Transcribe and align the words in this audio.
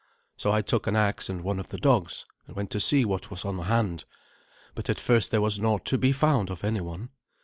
So 0.35 0.51
I 0.51 0.63
took 0.63 0.87
an 0.87 0.95
axe 0.95 1.29
and 1.29 1.41
one 1.41 1.59
of 1.59 1.69
the 1.69 1.77
dogs, 1.77 2.25
and 2.47 2.55
went 2.55 2.71
to 2.71 2.79
see 2.79 3.05
what 3.05 3.29
was 3.29 3.45
on 3.45 3.59
hand, 3.59 4.05
but 4.73 4.89
at 4.89 4.99
first 4.99 5.29
there 5.29 5.41
was 5.41 5.59
naught 5.59 5.85
to 5.85 5.97
be 5.99 6.11
found 6.11 6.49
of 6.49 6.63
anyone. 6.63 7.09